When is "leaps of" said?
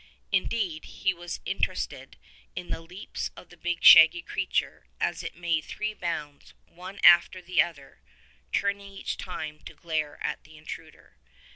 2.81-3.49